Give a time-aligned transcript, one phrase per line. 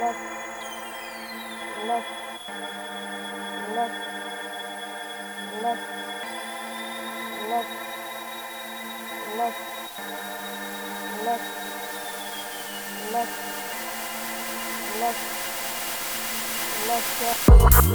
[0.00, 0.14] lên
[1.86, 2.02] lên
[3.74, 3.90] lên
[5.62, 5.78] lên
[7.46, 7.64] lên
[9.36, 9.52] lên
[11.24, 11.40] lên
[13.12, 13.28] lên
[15.00, 15.14] lên
[16.86, 17.86] Let's go.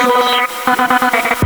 [0.00, 1.39] フフフフ。